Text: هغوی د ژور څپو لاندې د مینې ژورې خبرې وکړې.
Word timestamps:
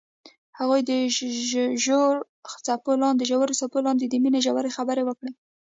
هغوی 0.59 0.81
د 0.89 0.91
ژور 1.83 2.15
څپو 2.67 2.91
لاندې 3.87 4.05
د 4.07 4.13
مینې 4.23 4.39
ژورې 4.45 4.75
خبرې 4.77 5.03
وکړې. 5.05 5.31